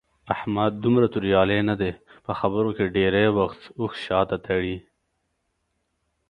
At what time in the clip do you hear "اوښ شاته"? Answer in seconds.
3.79-4.37